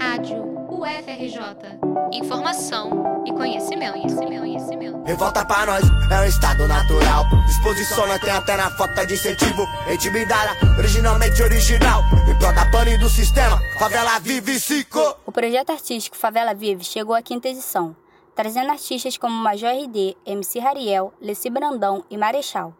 Rádio 0.00 0.42
UFRJ. 0.70 1.78
Informação 2.12 3.22
e 3.26 3.32
conhecimento, 3.32 3.92
conhecimento, 3.92 4.40
conhecimento. 4.40 5.02
Revolta 5.04 5.44
pra 5.44 5.66
nós 5.66 5.84
é 6.10 6.20
um 6.20 6.24
estado 6.24 6.66
natural. 6.66 7.24
Disposição 7.46 8.06
não 8.06 8.18
tem 8.18 8.30
até 8.30 8.56
na 8.56 8.70
falta 8.70 9.06
de 9.06 9.12
incentivo. 9.12 9.66
Intimidada, 9.92 10.52
originalmente 10.78 11.42
original. 11.42 12.02
Em 12.26 12.38
prol 12.38 12.54
da 12.54 12.70
pane 12.70 12.96
do 12.96 13.10
sistema, 13.10 13.58
favela 13.78 14.18
vive 14.20 14.58
cico. 14.58 15.16
O 15.26 15.32
projeto 15.32 15.70
artístico 15.70 16.16
Favela 16.16 16.54
Vive 16.54 16.84
chegou 16.84 17.14
à 17.14 17.20
quinta 17.20 17.48
edição, 17.48 17.94
trazendo 18.34 18.70
artistas 18.70 19.18
como 19.18 19.34
Major 19.34 19.70
RD, 19.70 20.16
MC 20.24 20.60
Rariel, 20.60 21.12
Leci 21.20 21.50
Brandão 21.50 22.04
e 22.08 22.16
Marechal. 22.16 22.72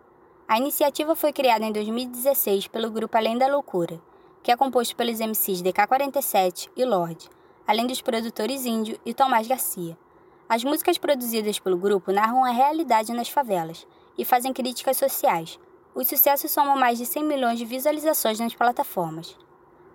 A 0.48 0.57
iniciativa 0.57 1.14
foi 1.14 1.34
criada 1.34 1.66
em 1.66 1.73
2016 1.73 2.68
pelo 2.68 2.91
grupo 2.91 3.14
Além 3.18 3.36
da 3.36 3.46
Loucura, 3.46 4.00
que 4.43 4.50
é 4.50 4.57
composto 4.57 4.95
pelos 4.96 5.20
MCs 5.20 5.62
DK47 5.62 6.70
e 6.77 6.84
Lorde, 6.84 7.29
além 7.66 7.87
dos 7.87 8.00
produtores 8.00 8.64
Índio 8.64 8.98
e 9.05 9.12
Tomás 9.12 9.46
Garcia. 9.46 9.96
As 10.48 10.65
músicas 10.65 10.96
produzidas 10.96 11.59
pelo 11.59 11.77
grupo 11.77 12.10
narram 12.12 12.45
a 12.45 12.51
realidade 12.51 13.12
nas 13.12 13.29
favelas 13.29 13.87
e 14.16 14.24
fazem 14.24 14.52
críticas 14.52 14.96
sociais. 14.96 15.59
Os 15.95 16.09
sucessos 16.09 16.51
somam 16.51 16.77
mais 16.77 16.98
de 16.98 17.05
100 17.05 17.24
milhões 17.24 17.59
de 17.59 17.65
visualizações 17.65 18.38
nas 18.38 18.55
plataformas. 18.55 19.37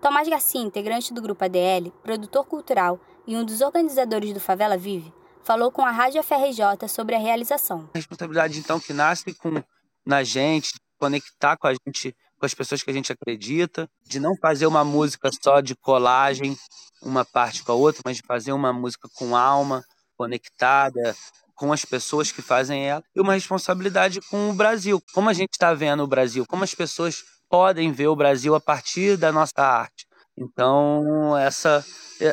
Tomás 0.02 0.28
Garcia, 0.28 0.62
integrante 0.62 1.14
do 1.14 1.22
grupo 1.22 1.44
ADL, 1.46 1.92
produtor 2.04 2.46
cultural 2.46 3.00
e 3.26 3.36
um 3.38 3.44
dos 3.44 3.62
organizadores 3.62 4.34
do 4.34 4.40
Favela 4.40 4.78
Vive, 4.78 5.14
falou 5.42 5.72
com 5.72 5.82
a 5.82 5.92
Rádio 5.92 6.22
FRJ 6.22 6.88
sobre 6.88 7.16
a 7.16 7.20
realização. 7.20 7.90
A 7.94 7.98
responsabilidade, 7.98 8.60
então, 8.60 8.80
que 8.80 8.94
nasce 8.94 9.34
com 9.34 9.64
na 10.06 10.24
gente, 10.24 10.74
conectar 11.00 11.58
com 11.58 11.68
a 11.68 11.74
gente, 11.74 12.16
com 12.44 12.46
as 12.46 12.54
pessoas 12.54 12.84
que 12.84 12.92
a 12.92 12.94
gente 12.94 13.10
acredita, 13.10 13.90
de 14.06 14.20
não 14.20 14.36
fazer 14.36 14.66
uma 14.66 14.84
música 14.84 15.30
só 15.42 15.62
de 15.62 15.74
colagem, 15.78 16.58
uma 17.02 17.24
parte 17.24 17.64
com 17.64 17.72
a 17.72 17.76
outra, 17.76 18.02
mas 18.04 18.18
de 18.18 18.24
fazer 18.28 18.52
uma 18.52 18.74
música 18.74 19.08
com 19.16 19.34
alma, 19.34 19.82
conectada, 20.18 21.16
com 21.56 21.72
as 21.72 21.86
pessoas 21.86 22.34
que 22.34 22.42
fazem 22.42 22.86
ela, 22.86 23.02
e 23.16 23.22
uma 23.22 23.36
responsabilidade 23.36 24.20
com 24.30 24.50
o 24.50 24.54
Brasil. 24.54 25.02
Como 25.14 25.30
a 25.30 25.34
gente 25.34 25.54
está 25.54 25.74
vendo 25.74 26.04
o 26.04 26.08
Brasil, 26.08 26.46
como 26.46 26.66
as 26.66 26.76
pessoas 26.76 27.24
podem 27.50 27.94
ver 27.94 28.08
o 28.08 28.16
Brasil 28.16 28.54
a 28.56 28.60
partir 28.60 29.16
da 29.16 29.32
nossa 29.32 29.62
arte. 29.62 30.06
Então, 30.38 31.38
essa 31.38 31.86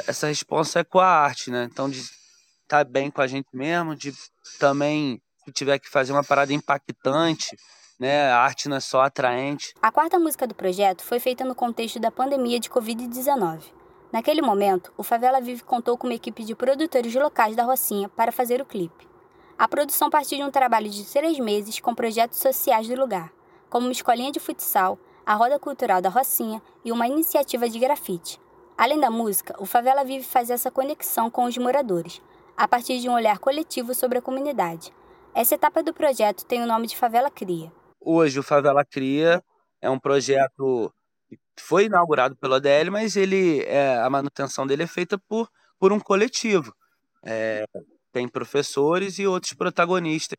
essa 0.09 0.27
resposta 0.27 0.81
é 0.81 0.85
com 0.85 0.99
a 0.99 1.07
arte, 1.07 1.53
né? 1.53 1.69
Então, 1.71 1.89
de 1.89 2.01
estar 2.01 2.13
tá 2.69 2.85
bem 2.85 3.13
com 3.13 3.21
a 3.21 3.29
gente 3.29 3.49
mesmo, 3.53 3.95
de 3.95 4.13
também 4.59 5.23
se 5.45 5.53
tiver 5.53 5.79
que 5.79 5.89
fazer 5.89 6.11
uma 6.11 6.25
parada 6.25 6.53
impactante, 6.53 7.57
né? 8.01 8.33
A 8.33 8.39
arte 8.39 8.67
não 8.67 8.79
é 8.79 8.81
só 8.81 9.03
atraente. 9.03 9.75
A 9.83 9.93
quarta 9.93 10.19
música 10.19 10.47
do 10.47 10.55
projeto 10.55 11.05
foi 11.05 11.21
feita 11.21 11.45
no 11.45 11.55
contexto 11.55 12.01
da 12.01 12.11
pandemia 12.11 12.59
de 12.59 12.71
Covid-19. 12.71 13.61
Naquele 14.11 14.41
momento, 14.41 14.91
o 14.97 15.03
Favela 15.03 15.41
Vive 15.41 15.63
contou 15.63 15.97
com 15.99 16.07
uma 16.07 16.15
equipe 16.15 16.43
de 16.43 16.55
produtores 16.55 17.15
locais 17.15 17.55
da 17.55 17.63
Rocinha 17.63 18.09
para 18.09 18.33
fazer 18.33 18.61
o 18.61 18.65
clipe. 18.65 19.07
A 19.59 19.69
produção 19.69 20.09
partiu 20.09 20.39
de 20.39 20.45
um 20.45 20.51
trabalho 20.51 20.89
de 20.89 21.05
três 21.05 21.39
meses 21.39 21.79
com 21.79 21.95
projetos 21.95 22.39
sociais 22.39 22.89
do 22.89 22.99
lugar, 22.99 23.31
como 23.69 23.87
uma 23.87 23.93
escolinha 23.93 24.33
de 24.33 24.41
futsal, 24.41 24.99
a 25.25 25.35
Roda 25.35 25.59
Cultural 25.59 26.01
da 26.01 26.09
Rocinha 26.09 26.63
e 26.83 26.91
uma 26.91 27.07
iniciativa 27.07 27.69
de 27.69 27.79
grafite. 27.79 28.41
Além 28.77 28.99
da 28.99 29.11
música, 29.11 29.55
o 29.59 29.67
Favela 29.67 30.03
Vive 30.03 30.25
faz 30.25 30.49
essa 30.49 30.71
conexão 30.71 31.31
com 31.31 31.45
os 31.45 31.59
moradores, 31.59 32.23
a 32.57 32.67
partir 32.67 32.99
de 32.99 33.09
um 33.09 33.13
olhar 33.13 33.39
coletivo 33.39 33.95
sobre 33.95 34.19
a 34.19 34.23
comunidade, 34.23 34.91
essa 35.33 35.55
etapa 35.55 35.81
do 35.81 35.95
projeto 35.95 36.45
tem 36.45 36.61
o 36.61 36.67
nome 36.67 36.89
de 36.89 36.97
Favela 36.97 37.31
Cria. 37.31 37.71
Hoje 38.01 38.39
o 38.39 38.43
Favela 38.43 38.85
Cria 38.85 39.43
é 39.81 39.91
um 39.91 39.99
projeto 39.99 40.93
que 41.29 41.63
foi 41.63 41.85
inaugurado 41.85 42.37
pelo 42.37 42.55
ADL, 42.55 42.91
mas 42.91 43.17
ele 43.17 43.63
é, 43.65 43.99
a 43.99 44.09
manutenção 44.09 44.67
dele 44.67 44.85
é 44.85 44.87
feita 44.87 45.19
por, 45.19 45.51
por 45.79 45.93
um 45.93 46.01
coletivo. 46.01 46.75
É, 47.25 47.65
tem 48.13 48.27
professores 48.27 49.19
e 49.19 49.27
outros 49.27 49.53
protagonistas. 49.53 50.39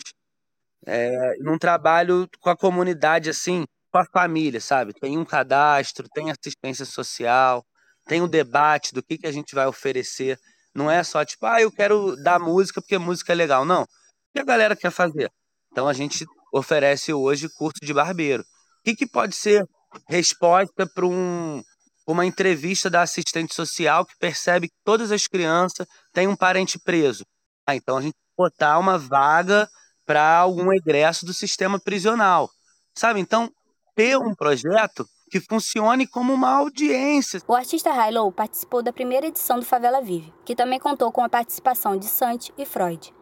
É, 0.85 1.35
num 1.39 1.57
trabalho 1.57 2.27
com 2.39 2.49
a 2.49 2.57
comunidade, 2.57 3.29
assim, 3.29 3.65
com 3.91 3.99
a 3.99 4.05
família, 4.05 4.59
sabe? 4.59 4.93
Tem 4.93 5.17
um 5.17 5.25
cadastro, 5.25 6.09
tem 6.09 6.31
assistência 6.31 6.85
social, 6.85 7.63
tem 8.07 8.21
o 8.21 8.25
um 8.25 8.27
debate 8.27 8.93
do 8.93 9.03
que, 9.03 9.17
que 9.17 9.27
a 9.27 9.31
gente 9.31 9.53
vai 9.53 9.67
oferecer. 9.67 10.39
Não 10.73 10.89
é 10.89 11.03
só 11.03 11.23
tipo, 11.23 11.45
ah, 11.45 11.61
eu 11.61 11.71
quero 11.71 12.15
dar 12.23 12.39
música 12.39 12.81
porque 12.81 12.97
música 12.97 13.31
é 13.31 13.35
legal. 13.35 13.63
Não 13.63 13.87
que 14.33 14.39
a 14.39 14.43
galera 14.43 14.75
quer 14.75 14.91
fazer. 14.91 15.31
Então 15.71 15.87
a 15.87 15.93
gente 15.93 16.25
oferece 16.51 17.13
hoje 17.13 17.49
curso 17.57 17.79
de 17.81 17.93
barbeiro. 17.93 18.43
O 18.43 18.83
que, 18.83 18.95
que 18.95 19.07
pode 19.07 19.35
ser 19.35 19.65
resposta 20.07 20.87
para 20.87 21.05
um, 21.05 21.61
uma 22.07 22.25
entrevista 22.25 22.89
da 22.89 23.01
assistente 23.01 23.53
social 23.53 24.05
que 24.05 24.17
percebe 24.19 24.67
que 24.67 24.75
todas 24.83 25.11
as 25.11 25.27
crianças 25.27 25.87
têm 26.13 26.27
um 26.27 26.35
parente 26.35 26.79
preso? 26.79 27.23
Ah, 27.65 27.75
então 27.75 27.97
a 27.97 28.01
gente 28.01 28.15
botar 28.37 28.79
uma 28.79 28.97
vaga 28.97 29.67
para 30.05 30.37
algum 30.37 30.73
egresso 30.73 31.25
do 31.25 31.33
sistema 31.33 31.79
prisional. 31.79 32.49
Sabe? 32.97 33.19
Então, 33.19 33.49
ter 33.95 34.17
um 34.17 34.33
projeto 34.35 35.05
que 35.29 35.39
funcione 35.39 36.05
como 36.05 36.33
uma 36.33 36.49
audiência. 36.57 37.41
O 37.47 37.55
artista 37.55 37.89
Hilo 37.89 38.31
participou 38.33 38.83
da 38.83 38.91
primeira 38.91 39.27
edição 39.27 39.57
do 39.57 39.65
Favela 39.65 40.01
Vive, 40.01 40.33
que 40.43 40.55
também 40.55 40.77
contou 40.77 41.09
com 41.11 41.23
a 41.23 41.29
participação 41.29 41.95
de 41.95 42.05
Sante 42.05 42.53
e 42.57 42.65
Freud. 42.65 43.13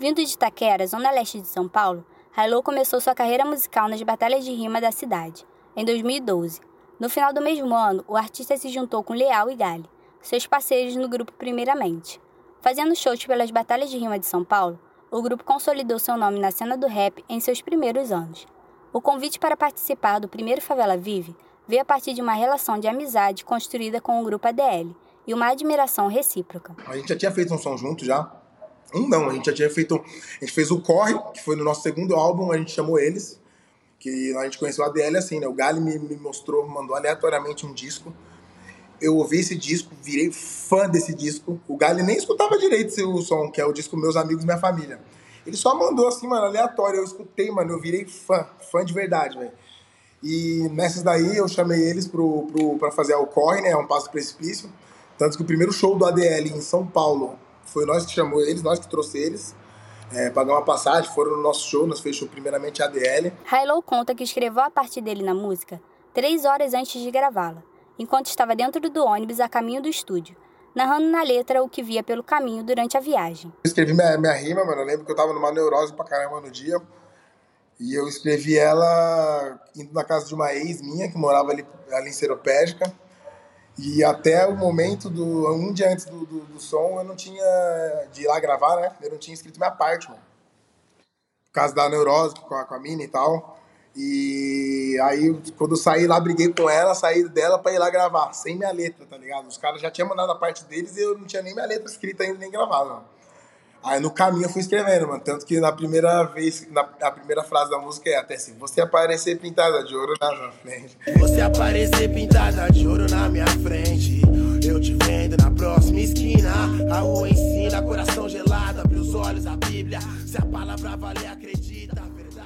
Vindo 0.00 0.24
de 0.24 0.32
Itaquera, 0.32 0.86
zona 0.86 1.10
leste 1.10 1.40
de 1.42 1.48
São 1.48 1.68
Paulo, 1.68 2.06
Hilo 2.40 2.62
começou 2.62 3.00
sua 3.00 3.16
carreira 3.16 3.44
musical 3.44 3.88
nas 3.88 4.00
batalhas 4.00 4.44
de 4.44 4.52
rima 4.52 4.80
da 4.80 4.92
cidade, 4.92 5.44
em 5.74 5.84
2012. 5.84 6.60
No 7.00 7.10
final 7.10 7.32
do 7.32 7.40
mesmo 7.40 7.74
ano, 7.74 8.04
o 8.06 8.16
artista 8.16 8.56
se 8.56 8.68
juntou 8.68 9.02
com 9.02 9.12
Leal 9.12 9.50
e 9.50 9.56
Gali, 9.56 9.90
seus 10.22 10.46
parceiros 10.46 10.94
no 10.94 11.08
grupo 11.08 11.32
Primeiramente. 11.32 12.20
Fazendo 12.60 12.94
shows 12.94 13.26
pelas 13.26 13.50
batalhas 13.50 13.90
de 13.90 13.98
rima 13.98 14.20
de 14.20 14.26
São 14.26 14.44
Paulo, 14.44 14.78
o 15.10 15.20
grupo 15.20 15.42
consolidou 15.42 15.98
seu 15.98 16.16
nome 16.16 16.38
na 16.38 16.52
cena 16.52 16.76
do 16.76 16.86
rap 16.86 17.24
em 17.28 17.40
seus 17.40 17.60
primeiros 17.60 18.12
anos. 18.12 18.46
O 18.92 19.00
convite 19.00 19.40
para 19.40 19.56
participar 19.56 20.20
do 20.20 20.28
primeiro 20.28 20.62
Favela 20.62 20.96
Vive 20.96 21.34
veio 21.66 21.82
a 21.82 21.84
partir 21.84 22.14
de 22.14 22.22
uma 22.22 22.34
relação 22.34 22.78
de 22.78 22.86
amizade 22.86 23.44
construída 23.44 24.00
com 24.00 24.22
o 24.22 24.24
grupo 24.24 24.46
ADL 24.46 24.94
e 25.26 25.34
uma 25.34 25.48
admiração 25.48 26.06
recíproca. 26.06 26.76
A 26.86 26.96
gente 26.96 27.08
já 27.08 27.16
tinha 27.16 27.32
feito 27.32 27.52
um 27.52 27.58
som 27.58 27.76
junto 27.76 28.04
já, 28.04 28.30
um 28.94 29.08
não, 29.08 29.28
a 29.28 29.32
gente 29.32 29.46
já 29.46 29.52
tinha 29.52 29.70
feito. 29.70 29.96
A 29.96 30.44
gente 30.44 30.52
fez 30.52 30.70
o 30.70 30.80
Corre, 30.80 31.14
que 31.34 31.42
foi 31.42 31.56
no 31.56 31.64
nosso 31.64 31.82
segundo 31.82 32.14
álbum, 32.14 32.50
a 32.52 32.56
gente 32.56 32.70
chamou 32.70 32.98
eles. 32.98 33.38
Que 33.98 34.34
a 34.36 34.44
gente 34.44 34.58
conheceu 34.58 34.84
a 34.84 34.88
DL 34.88 35.16
assim, 35.16 35.40
né? 35.40 35.46
O 35.46 35.52
Gali 35.52 35.80
me, 35.80 35.98
me 35.98 36.16
mostrou, 36.16 36.66
mandou 36.66 36.96
aleatoriamente 36.96 37.66
um 37.66 37.72
disco. 37.72 38.14
Eu 39.00 39.16
ouvi 39.16 39.40
esse 39.40 39.56
disco, 39.56 39.92
virei 40.02 40.30
fã 40.32 40.88
desse 40.88 41.14
disco. 41.14 41.60
O 41.68 41.76
Gali 41.76 42.02
nem 42.02 42.16
escutava 42.16 42.56
direito 42.58 42.94
o 43.08 43.20
som, 43.20 43.50
que 43.50 43.60
é 43.60 43.64
o 43.64 43.72
disco 43.72 43.96
Meus 43.96 44.16
Amigos 44.16 44.44
Minha 44.44 44.58
Família. 44.58 45.00
Ele 45.46 45.56
só 45.56 45.74
mandou 45.74 46.08
assim, 46.08 46.26
mano, 46.26 46.46
aleatório. 46.46 46.98
Eu 46.98 47.04
escutei, 47.04 47.50
mano, 47.50 47.72
eu 47.72 47.80
virei 47.80 48.06
fã, 48.06 48.46
fã 48.70 48.84
de 48.84 48.92
verdade, 48.92 49.38
velho. 49.38 49.52
E 50.22 50.68
nessas 50.72 51.02
daí 51.02 51.36
eu 51.36 51.46
chamei 51.46 51.80
eles 51.80 52.06
pro, 52.06 52.46
pro, 52.46 52.78
pra 52.78 52.90
fazer 52.90 53.14
o 53.14 53.26
Corre, 53.26 53.60
né? 53.60 53.70
É 53.70 53.76
um 53.76 53.86
passo 53.86 54.10
precipício. 54.10 54.70
Tanto 55.16 55.36
que 55.36 55.42
o 55.42 55.46
primeiro 55.46 55.72
show 55.72 55.96
do 55.96 56.06
ADL 56.06 56.48
em 56.48 56.60
São 56.60 56.86
Paulo 56.86 57.38
foi 57.68 57.84
nós 57.86 58.04
que 58.04 58.12
chamou 58.12 58.40
eles, 58.40 58.62
nós 58.62 58.78
que 58.78 58.88
trouxe 58.88 59.18
eles. 59.18 59.54
É, 60.12 60.30
pagar 60.30 60.54
uma 60.54 60.64
passagem, 60.64 61.10
foram 61.12 61.36
no 61.36 61.42
nosso 61.42 61.68
show, 61.68 61.86
nós 61.86 62.00
fechou 62.00 62.26
primeiramente 62.28 62.82
a 62.82 62.86
ADL. 62.86 63.30
Hilo 63.52 63.82
conta 63.82 64.14
que 64.14 64.24
escreveu 64.24 64.62
a 64.62 64.70
parte 64.70 65.00
dele 65.00 65.22
na 65.22 65.34
música 65.34 65.80
três 66.18 66.44
horas 66.44 66.74
antes 66.74 67.00
de 67.00 67.10
gravá-la, 67.12 67.62
enquanto 67.96 68.26
estava 68.26 68.56
dentro 68.56 68.80
do 68.90 69.04
ônibus 69.04 69.38
a 69.38 69.48
caminho 69.48 69.80
do 69.80 69.88
estúdio, 69.88 70.36
narrando 70.74 71.08
na 71.08 71.22
letra 71.22 71.62
o 71.62 71.68
que 71.68 71.80
via 71.80 72.02
pelo 72.02 72.24
caminho 72.24 72.64
durante 72.64 72.96
a 72.96 73.00
viagem. 73.00 73.52
Eu 73.62 73.68
escrevi 73.68 73.94
minha, 73.94 74.18
minha 74.18 74.32
rima, 74.32 74.64
mano, 74.64 74.80
eu 74.80 74.84
lembro 74.84 75.06
que 75.06 75.12
eu 75.12 75.16
tava 75.16 75.32
numa 75.32 75.52
neurose 75.52 75.92
pra 75.92 76.04
caramba 76.04 76.40
no 76.40 76.50
dia, 76.50 76.80
e 77.78 77.94
eu 77.94 78.08
escrevi 78.08 78.58
ela 78.58 79.60
indo 79.76 79.92
na 79.92 80.02
casa 80.02 80.26
de 80.26 80.34
uma 80.34 80.52
ex 80.52 80.82
minha, 80.82 81.08
que 81.08 81.16
morava 81.16 81.52
ali, 81.52 81.64
ali 81.92 82.08
em 82.08 82.12
Seropédica, 82.12 82.92
e 83.78 84.02
até 84.02 84.44
o 84.46 84.56
momento 84.56 85.08
do. 85.08 85.54
Um 85.54 85.72
dia 85.72 85.92
antes 85.92 86.04
do, 86.04 86.26
do, 86.26 86.40
do, 86.40 86.60
som, 86.60 86.98
eu 86.98 87.04
não 87.04 87.14
tinha. 87.14 87.42
de 88.12 88.22
ir 88.22 88.26
lá 88.26 88.40
gravar, 88.40 88.76
né? 88.76 88.92
Eu 89.00 89.10
não 89.10 89.18
tinha 89.18 89.34
escrito 89.34 89.58
minha 89.58 89.70
parte, 89.70 90.08
mano. 90.08 90.20
Por 91.46 91.52
causa 91.52 91.74
da 91.74 91.88
neurose 91.88 92.34
com 92.34 92.54
a, 92.54 92.64
com 92.64 92.74
a 92.74 92.78
mina 92.80 93.04
e 93.04 93.08
tal. 93.08 93.56
E 93.94 94.98
aí, 95.02 95.34
quando 95.56 95.72
eu 95.72 95.76
saí 95.76 96.06
lá, 96.06 96.20
briguei 96.20 96.52
com 96.52 96.68
ela, 96.68 96.94
saí 96.94 97.28
dela 97.28 97.58
pra 97.58 97.72
ir 97.72 97.78
lá 97.78 97.88
gravar, 97.90 98.32
sem 98.32 98.56
minha 98.56 98.70
letra, 98.70 99.06
tá 99.06 99.16
ligado? 99.16 99.48
Os 99.48 99.56
caras 99.56 99.80
já 99.80 99.90
tinham 99.90 100.08
mandado 100.08 100.30
a 100.30 100.36
parte 100.36 100.64
deles 100.64 100.96
e 100.96 101.00
eu 101.00 101.18
não 101.18 101.24
tinha 101.24 101.42
nem 101.42 101.54
minha 101.54 101.66
letra 101.66 101.88
escrita 101.88 102.22
ainda, 102.22 102.38
nem 102.38 102.50
gravada, 102.50 102.90
mano. 102.90 103.04
Aí 103.82 104.00
no 104.00 104.10
caminho 104.10 104.44
eu 104.44 104.50
fui 104.50 104.60
escrevendo, 104.60 105.06
mano. 105.06 105.20
Tanto 105.20 105.46
que 105.46 105.60
na 105.60 105.72
primeira 105.72 106.24
vez, 106.24 106.66
na 106.70 106.80
a 107.00 107.10
primeira 107.10 107.44
frase 107.44 107.70
da 107.70 107.78
música 107.78 108.10
é 108.10 108.16
até 108.16 108.34
assim: 108.34 108.54
Você 108.58 108.80
aparecer 108.80 109.38
pintada 109.38 109.84
de 109.84 109.94
ouro 109.94 110.14
na 110.20 110.30
minha 110.30 110.52
frente. 110.52 110.98
Você 111.18 111.40
aparecer 111.40 112.12
pintada 112.12 112.68
de 112.70 112.86
ouro 112.86 113.06
na 113.08 113.28
minha 113.28 113.46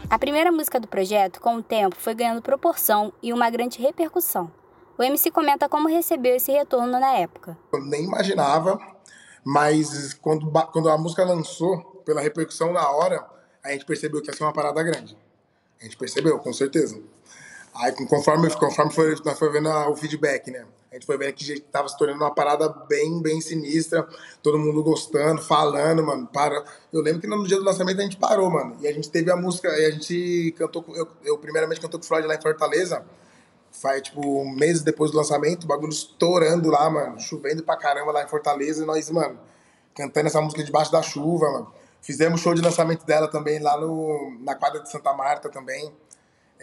A 0.08 0.18
primeira 0.18 0.52
música 0.52 0.78
do 0.78 0.86
projeto, 0.86 1.40
com 1.40 1.56
o 1.56 1.62
tempo, 1.62 1.96
foi 1.98 2.14
ganhando 2.14 2.42
proporção 2.42 3.12
e 3.22 3.32
uma 3.32 3.48
grande 3.48 3.80
repercussão. 3.80 4.52
O 4.98 5.02
MC 5.02 5.30
comenta 5.30 5.68
como 5.68 5.88
recebeu 5.88 6.36
esse 6.36 6.52
retorno 6.52 6.92
na 6.92 7.12
época. 7.14 7.56
Eu 7.72 7.82
nem 7.82 8.04
imaginava, 8.04 8.78
mas 9.42 10.12
quando, 10.14 10.50
quando 10.70 10.88
a 10.90 10.98
música 10.98 11.24
lançou, 11.24 11.80
pela 12.04 12.20
repercussão 12.20 12.72
na 12.72 12.90
hora, 12.90 13.26
a 13.64 13.70
gente 13.70 13.86
percebeu 13.86 14.20
que 14.20 14.28
ia 14.28 14.34
ser 14.36 14.44
uma 14.44 14.52
parada 14.52 14.82
grande. 14.82 15.16
A 15.80 15.84
gente 15.84 15.96
percebeu, 15.96 16.38
com 16.38 16.52
certeza. 16.52 17.00
Aí, 17.74 17.92
conforme, 18.06 18.50
conforme 18.54 18.92
foi, 18.92 19.16
nós 19.24 19.38
foi 19.38 19.50
vendo 19.50 19.68
o 19.70 19.96
feedback, 19.96 20.50
né? 20.50 20.66
A 20.92 20.96
gente 20.96 21.06
foi 21.06 21.16
vendo 21.16 21.32
que 21.32 21.50
estava 21.54 21.88
se 21.88 21.96
tornando 21.96 22.22
uma 22.22 22.34
parada 22.34 22.68
bem, 22.68 23.22
bem 23.22 23.40
sinistra. 23.40 24.06
Todo 24.42 24.58
mundo 24.58 24.82
gostando, 24.82 25.40
falando, 25.40 26.04
mano. 26.04 26.26
Para... 26.26 26.62
Eu 26.92 27.00
lembro 27.00 27.22
que 27.22 27.26
no 27.26 27.46
dia 27.46 27.56
do 27.56 27.64
lançamento 27.64 27.98
a 27.98 28.02
gente 28.02 28.18
parou, 28.18 28.50
mano. 28.50 28.76
E 28.78 28.86
a 28.86 28.92
gente 28.92 29.08
teve 29.08 29.30
a 29.30 29.36
música, 29.36 29.68
e 29.68 29.86
a 29.86 29.90
gente 29.90 30.54
cantou. 30.58 30.84
Eu, 30.94 31.08
eu 31.24 31.38
primeiramente 31.38 31.80
cantou 31.80 31.98
com 31.98 32.04
o 32.04 32.06
Floyd 32.06 32.28
lá 32.28 32.34
em 32.34 32.42
Fortaleza. 32.42 33.02
Faz, 33.70 34.02
tipo, 34.02 34.44
meses 34.44 34.82
depois 34.82 35.10
do 35.10 35.16
lançamento, 35.16 35.64
o 35.64 35.66
bagulho 35.66 35.88
estourando 35.92 36.68
lá, 36.68 36.90
mano. 36.90 37.18
Chovendo 37.18 37.62
pra 37.62 37.74
caramba 37.74 38.12
lá 38.12 38.24
em 38.24 38.28
Fortaleza. 38.28 38.82
E 38.82 38.86
nós, 38.86 39.08
mano, 39.08 39.40
cantando 39.94 40.26
essa 40.26 40.42
música 40.42 40.62
debaixo 40.62 40.92
da 40.92 41.00
chuva, 41.00 41.50
mano. 41.50 41.72
Fizemos 42.02 42.42
show 42.42 42.52
de 42.52 42.60
lançamento 42.60 43.06
dela 43.06 43.28
também 43.28 43.60
lá 43.60 43.80
no, 43.80 44.36
na 44.40 44.54
quadra 44.54 44.82
de 44.82 44.90
Santa 44.90 45.14
Marta 45.14 45.48
também. 45.48 45.90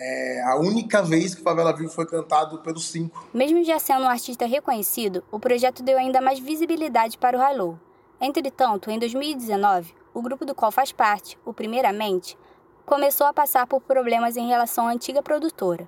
É 0.01 0.42
a 0.44 0.56
única 0.56 1.01
vez 1.04 1.36
que 1.36 1.42
Favela 1.42 1.75
Vivo 1.75 1.92
foi 1.92 2.06
cantado 2.06 2.60
pelos 2.60 2.88
cinco. 2.88 3.28
Mesmo 3.34 3.62
já 3.66 3.78
sendo 3.78 4.04
um 4.04 4.10
artista 4.10 4.46
reconhecido, 4.46 5.22
o 5.30 5.38
projeto 5.38 5.84
deu 5.84 5.98
ainda 5.98 6.22
mais 6.22 6.40
visibilidade 6.40 7.18
para 7.18 7.38
o 7.38 7.40
High 7.42 7.78
Entretanto, 8.22 8.90
em 8.90 8.98
2019, 8.98 9.94
o 10.13 10.22
grupo 10.22 10.46
do 10.46 10.56
qual 10.56 10.72
faz 10.72 10.94
parte, 10.94 11.38
o 11.46 11.54
Primeiramente, 11.54 12.38
começou 12.86 13.28
a 13.28 13.34
passar 13.34 13.68
por 13.68 13.81
problemas 13.81 14.38
em 14.38 14.48
relação 14.48 14.88
à 14.88 14.92
antiga 14.92 15.22
produtora. 15.22 15.86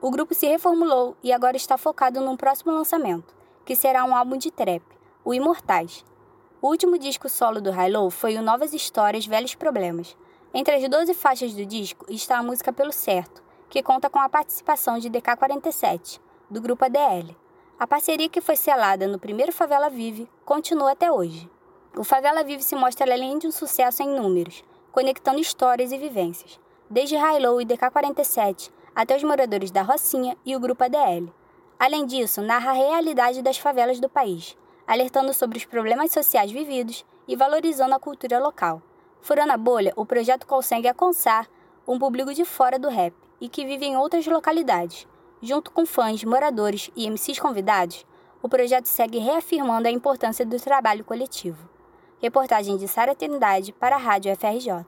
O 0.00 0.08
grupo 0.08 0.34
se 0.34 0.46
reformulou 0.46 1.16
e 1.20 1.32
agora 1.32 1.56
está 1.56 1.76
focado 1.76 2.20
num 2.20 2.36
próximo 2.36 2.70
lançamento, 2.70 3.34
que 3.64 3.74
será 3.74 4.04
um 4.04 4.14
álbum 4.14 4.36
de 4.36 4.52
trap, 4.52 4.82
o 5.24 5.34
Imortais. 5.34 6.04
O 6.62 6.68
último 6.68 6.96
disco 6.96 7.28
solo 7.28 7.60
do 7.60 7.72
High 7.72 7.92
foi 8.12 8.36
o 8.36 8.42
Novas 8.42 8.72
Histórias, 8.72 9.26
Velhos 9.26 9.56
Problemas. 9.56 10.16
Entre 10.54 10.74
as 10.76 10.88
12 10.88 11.12
faixas 11.14 11.52
do 11.54 11.66
disco 11.66 12.06
está 12.08 12.38
a 12.38 12.42
música 12.42 12.72
Pelo 12.72 12.92
Certo, 12.92 13.47
que 13.68 13.82
conta 13.82 14.08
com 14.08 14.18
a 14.18 14.28
participação 14.28 14.98
de 14.98 15.10
DK47, 15.10 16.20
do 16.50 16.60
grupo 16.60 16.84
ADL. 16.84 17.36
A 17.78 17.86
parceria 17.86 18.28
que 18.28 18.40
foi 18.40 18.56
selada 18.56 19.06
no 19.06 19.18
primeiro 19.18 19.52
Favela 19.52 19.90
Vive 19.90 20.28
continua 20.44 20.92
até 20.92 21.12
hoje. 21.12 21.48
O 21.96 22.02
Favela 22.02 22.42
Vive 22.42 22.62
se 22.62 22.74
mostra 22.74 23.12
além 23.12 23.38
de 23.38 23.46
um 23.46 23.52
sucesso 23.52 24.02
em 24.02 24.08
números, 24.08 24.64
conectando 24.90 25.40
histórias 25.40 25.92
e 25.92 25.98
vivências, 25.98 26.58
desde 26.88 27.14
Hilo 27.14 27.60
e 27.60 27.66
DK47 27.66 28.70
até 28.94 29.16
os 29.16 29.22
moradores 29.22 29.70
da 29.70 29.82
Rocinha 29.82 30.36
e 30.44 30.56
o 30.56 30.60
grupo 30.60 30.82
ADL. 30.82 31.32
Além 31.78 32.04
disso, 32.06 32.42
narra 32.42 32.70
a 32.70 32.74
realidade 32.74 33.42
das 33.42 33.58
favelas 33.58 34.00
do 34.00 34.08
país, 34.08 34.56
alertando 34.86 35.32
sobre 35.32 35.58
os 35.58 35.64
problemas 35.64 36.10
sociais 36.10 36.50
vividos 36.50 37.04
e 37.28 37.36
valorizando 37.36 37.94
a 37.94 38.00
cultura 38.00 38.40
local. 38.40 38.82
Furando 39.20 39.52
a 39.52 39.56
bolha, 39.56 39.92
o 39.94 40.06
projeto 40.06 40.46
consegue 40.46 40.88
alcançar 40.88 41.46
um 41.86 41.98
público 41.98 42.34
de 42.34 42.44
fora 42.44 42.78
do 42.78 42.88
rap, 42.88 43.14
e 43.40 43.48
que 43.48 43.64
vive 43.64 43.86
em 43.86 43.96
outras 43.96 44.26
localidades. 44.26 45.06
Junto 45.40 45.70
com 45.70 45.86
fãs, 45.86 46.24
moradores 46.24 46.90
e 46.96 47.08
MCs 47.08 47.38
convidados, 47.38 48.04
o 48.42 48.48
projeto 48.48 48.86
segue 48.86 49.18
reafirmando 49.18 49.88
a 49.88 49.90
importância 49.90 50.44
do 50.44 50.58
trabalho 50.58 51.04
coletivo. 51.04 51.68
Reportagem 52.20 52.76
de 52.76 52.88
Sara 52.88 53.14
Trindade 53.14 53.72
para 53.72 53.96
a 53.96 53.98
Rádio 53.98 54.34
FRJ. 54.36 54.84